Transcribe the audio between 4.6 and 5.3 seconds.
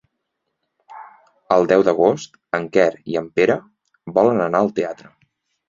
al teatre.